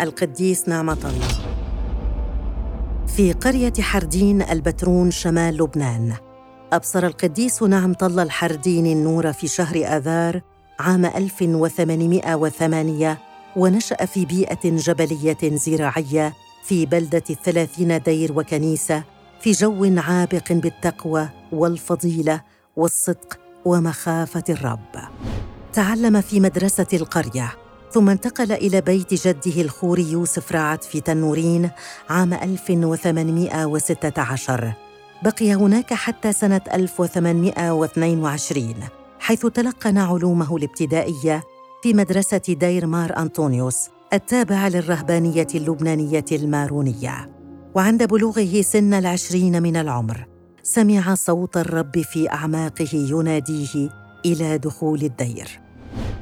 القديس 0.00 0.68
نعمة 0.68 0.98
الله 1.04 1.28
في 3.06 3.32
قرية 3.32 3.72
حردين 3.80 4.42
البترون 4.42 5.10
شمال 5.10 5.56
لبنان 5.56 6.14
أبصر 6.72 7.06
القديس 7.06 7.62
نعمة 7.62 7.96
الله 8.02 8.22
الحردين 8.22 8.86
النور 8.86 9.32
في 9.32 9.48
شهر 9.48 9.76
آذار 9.76 10.40
عام 10.78 11.04
1808 11.04 13.18
ونشأ 13.56 14.04
في 14.04 14.24
بيئة 14.24 14.60
جبلية 14.64 15.38
زراعية 15.42 16.34
في 16.64 16.86
بلدة 16.86 17.24
الثلاثين 17.30 18.02
دير 18.02 18.38
وكنيسة 18.38 19.02
في 19.40 19.50
جو 19.50 19.98
عابق 19.98 20.52
بالتقوى 20.52 21.28
والفضيلة 21.52 22.40
والصدق 22.76 23.38
ومخافة 23.64 24.44
الرب. 24.48 24.94
تعلم 25.72 26.20
في 26.20 26.40
مدرسة 26.40 26.86
القرية 26.92 27.67
ثم 27.90 28.08
انتقل 28.08 28.52
إلى 28.52 28.80
بيت 28.80 29.14
جده 29.14 29.60
الخوري 29.60 30.12
يوسف 30.12 30.52
رعد 30.52 30.82
في 30.82 31.00
تنورين 31.00 31.70
عام 32.10 32.34
1816 32.34 34.72
بقي 35.22 35.54
هناك 35.54 35.94
حتى 35.94 36.32
سنة 36.32 36.60
1822 36.74 38.74
حيث 39.20 39.46
تلقن 39.46 39.98
علومه 39.98 40.56
الابتدائية 40.56 41.42
في 41.82 41.94
مدرسة 41.94 42.40
دير 42.48 42.86
مار 42.86 43.18
أنطونيوس 43.18 43.88
التابعة 44.12 44.68
للرهبانية 44.68 45.46
اللبنانية 45.54 46.24
المارونية. 46.32 47.30
وعند 47.74 48.02
بلوغه 48.02 48.62
سن 48.62 48.94
العشرين 48.94 49.62
من 49.62 49.76
العمر 49.76 50.26
سمع 50.62 51.14
صوت 51.14 51.56
الرب 51.56 52.02
في 52.02 52.30
أعماقه 52.30 52.88
يناديه 52.92 53.90
إلى 54.26 54.58
دخول 54.58 55.02
الدير. 55.02 55.60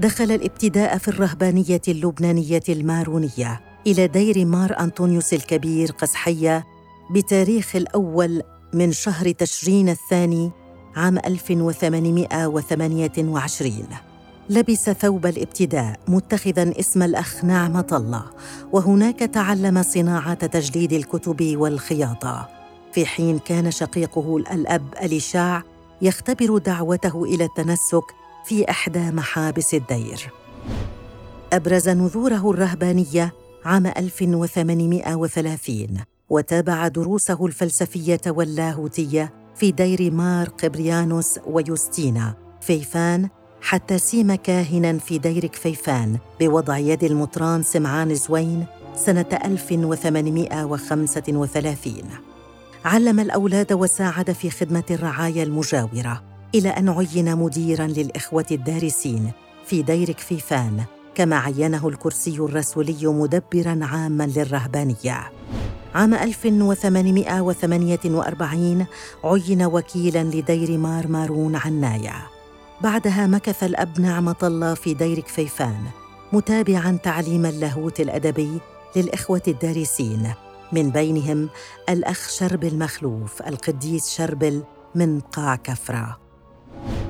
دخل 0.00 0.32
الابتداء 0.32 0.98
في 0.98 1.08
الرهبانية 1.08 1.80
اللبنانية 1.88 2.62
المارونية 2.68 3.60
إلى 3.86 4.06
دير 4.06 4.46
مار 4.46 4.80
أنطونيوس 4.80 5.34
الكبير 5.34 5.90
قزحية 5.90 6.64
بتاريخ 7.10 7.76
الأول 7.76 8.42
من 8.74 8.92
شهر 8.92 9.30
تشرين 9.30 9.88
الثاني 9.88 10.50
عام 10.96 11.18
1828 11.18 13.86
لبس 14.50 14.90
ثوب 14.90 15.26
الابتداء 15.26 16.00
متخذا 16.08 16.72
اسم 16.80 17.02
الأخ 17.02 17.44
نعمة 17.44 17.86
الله 17.92 18.24
وهناك 18.72 19.18
تعلم 19.18 19.82
صناعة 19.82 20.46
تجليد 20.46 20.92
الكتب 20.92 21.56
والخياطة. 21.56 22.48
في 22.92 23.06
حين 23.06 23.38
كان 23.38 23.70
شقيقه 23.70 24.36
الأب 24.36 24.94
أليشاع 25.02 25.62
يختبر 26.02 26.58
دعوته 26.58 27.24
إلى 27.24 27.44
التنسك 27.44 28.19
في 28.44 28.70
إحدى 28.70 29.10
محابس 29.10 29.74
الدير. 29.74 30.30
أبرز 31.52 31.88
نذوره 31.88 32.50
الرهبانية 32.50 33.32
عام 33.64 33.86
1830 33.86 35.86
وتابع 36.28 36.88
دروسه 36.88 37.46
الفلسفية 37.46 38.20
واللاهوتية 38.26 39.32
في 39.56 39.72
دير 39.72 40.12
مار 40.12 40.48
قبريانوس 40.48 41.38
ويوستينا 41.46 42.34
كفيفان 42.60 43.28
حتى 43.60 43.98
سيم 43.98 44.34
كاهنا 44.34 44.98
في 44.98 45.18
دير 45.18 45.46
كفيفان 45.46 46.18
بوضع 46.40 46.78
يد 46.78 47.04
المطران 47.04 47.62
سمعان 47.62 48.14
زوين 48.14 48.66
سنة 48.94 49.26
1835 49.44 51.92
علم 52.84 53.20
الأولاد 53.20 53.72
وساعد 53.72 54.32
في 54.32 54.50
خدمة 54.50 54.84
الرعايا 54.90 55.42
المجاورة. 55.42 56.29
إلى 56.54 56.68
أن 56.68 56.88
عين 56.88 57.36
مديراً 57.36 57.86
للإخوة 57.86 58.46
الدارسين 58.50 59.32
في 59.66 59.82
دير 59.82 60.12
كفيفان 60.12 60.84
كما 61.14 61.36
عينه 61.36 61.88
الكرسي 61.88 62.36
الرسولي 62.36 63.06
مدبراً 63.06 63.78
عاماً 63.82 64.32
للرهبانية. 64.36 65.32
عام 65.94 66.14
1848 66.14 68.86
عين 69.24 69.62
وكيلاً 69.62 70.24
لدير 70.24 70.78
مار 70.78 71.08
مارون 71.08 71.56
عناية. 71.56 72.26
بعدها 72.80 73.26
مكث 73.26 73.64
الأب 73.64 74.00
نعمة 74.00 74.36
الله 74.42 74.74
في 74.74 74.94
دير 74.94 75.20
كفيفان 75.20 75.84
متابعا 76.32 76.98
تعليم 77.02 77.46
اللاهوت 77.46 78.00
الأدبي 78.00 78.60
للإخوة 78.96 79.42
الدارسين 79.48 80.32
من 80.72 80.90
بينهم 80.90 81.48
الأخ 81.88 82.30
شربل 82.30 82.78
مخلوف 82.78 83.42
القديس 83.42 84.10
شربل 84.10 84.62
من 84.94 85.20
قاع 85.20 85.56
كفرة. 85.56 86.29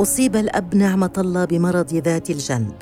أصيب 0.00 0.36
الأب 0.36 0.74
نعمة 0.74 1.12
الله 1.18 1.44
بمرض 1.44 1.94
ذات 1.94 2.30
الجنب 2.30 2.76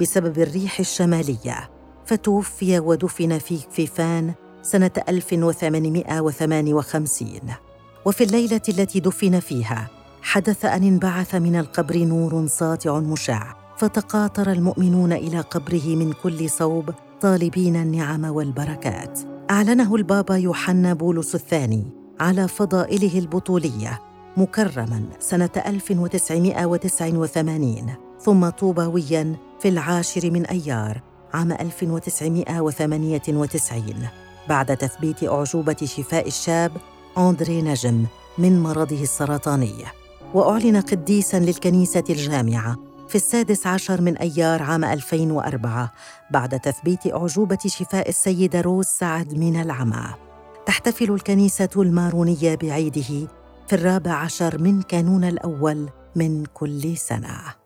بسبب 0.00 0.38
الريح 0.38 0.80
الشمالية 0.80 1.70
فتوفي 2.06 2.78
ودفن 2.78 3.38
في 3.38 3.58
كفيفان 3.58 4.34
سنة 4.62 4.90
1858 5.08 7.28
وفي 8.04 8.24
الليلة 8.24 8.60
التي 8.68 9.00
دفن 9.00 9.40
فيها 9.40 9.88
حدث 10.22 10.64
أن 10.64 10.82
انبعث 10.82 11.34
من 11.34 11.56
القبر 11.56 11.96
نور 11.96 12.46
ساطع 12.46 12.98
مشع 12.98 13.54
فتقاطر 13.76 14.52
المؤمنون 14.52 15.12
إلى 15.12 15.40
قبره 15.40 15.86
من 15.86 16.12
كل 16.12 16.50
صوب 16.50 16.90
طالبين 17.20 17.76
النعم 17.76 18.24
والبركات. 18.24 19.20
أعلنه 19.50 19.96
البابا 19.96 20.36
يوحنا 20.36 20.94
بولس 20.94 21.34
الثاني 21.34 21.86
على 22.20 22.48
فضائله 22.48 23.18
البطولية 23.18 24.00
مكرما 24.40 25.02
سنة 25.18 25.50
1989 25.66 27.94
ثم 28.20 28.48
طوباويا 28.48 29.36
في 29.60 29.68
العاشر 29.68 30.30
من 30.30 30.46
أيار 30.46 31.02
عام 31.34 31.52
1998 31.52 34.06
بعد 34.48 34.76
تثبيت 34.76 35.24
أعجوبة 35.24 35.76
شفاء 35.84 36.28
الشاب 36.28 36.72
أندري 37.18 37.62
نجم 37.62 38.04
من 38.38 38.62
مرضه 38.62 39.02
السرطاني. 39.02 39.84
وأعلن 40.34 40.80
قديساً 40.80 41.36
للكنيسة 41.36 42.04
الجامعة 42.10 42.76
في 43.08 43.14
السادس 43.14 43.66
عشر 43.66 44.00
من 44.00 44.16
أيار 44.16 44.62
عام 44.62 44.84
2004 44.84 45.92
بعد 46.30 46.60
تثبيت 46.60 47.06
أعجوبة 47.06 47.58
شفاء 47.66 48.08
السيدة 48.08 48.60
روز 48.60 48.86
سعد 48.86 49.34
من 49.34 49.60
العمى. 49.60 50.04
تحتفل 50.66 51.10
الكنيسة 51.10 51.68
المارونية 51.76 52.54
بعيده 52.54 53.28
في 53.70 53.76
الرابع 53.76 54.12
عشر 54.12 54.58
من 54.58 54.82
كانون 54.82 55.24
الأول 55.24 55.88
من 56.16 56.44
كل 56.44 56.96
سنة. 56.96 57.59